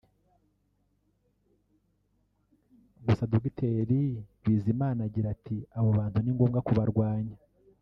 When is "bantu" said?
5.99-6.17